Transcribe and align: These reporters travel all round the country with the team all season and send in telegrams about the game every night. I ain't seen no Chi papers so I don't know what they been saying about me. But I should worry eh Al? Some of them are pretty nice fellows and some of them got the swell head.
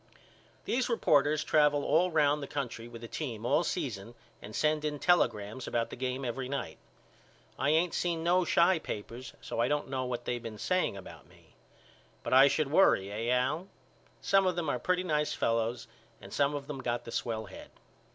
These 0.65 0.89
reporters 0.89 1.43
travel 1.43 1.85
all 1.85 2.09
round 2.09 2.41
the 2.41 2.47
country 2.47 2.87
with 2.87 3.01
the 3.01 3.07
team 3.07 3.45
all 3.45 3.63
season 3.63 4.15
and 4.41 4.55
send 4.55 4.83
in 4.83 4.97
telegrams 4.97 5.67
about 5.67 5.91
the 5.91 5.95
game 5.95 6.25
every 6.25 6.49
night. 6.49 6.79
I 7.59 7.69
ain't 7.69 7.93
seen 7.93 8.23
no 8.23 8.43
Chi 8.43 8.79
papers 8.79 9.33
so 9.41 9.59
I 9.59 9.67
don't 9.67 9.89
know 9.89 10.05
what 10.05 10.25
they 10.25 10.39
been 10.39 10.57
saying 10.57 10.97
about 10.97 11.27
me. 11.29 11.53
But 12.23 12.33
I 12.33 12.47
should 12.47 12.71
worry 12.71 13.11
eh 13.11 13.29
Al? 13.29 13.67
Some 14.21 14.47
of 14.47 14.55
them 14.55 14.69
are 14.69 14.79
pretty 14.79 15.03
nice 15.03 15.33
fellows 15.33 15.87
and 16.19 16.33
some 16.33 16.55
of 16.55 16.65
them 16.65 16.81
got 16.81 17.05
the 17.05 17.11
swell 17.11 17.45
head. 17.45 17.69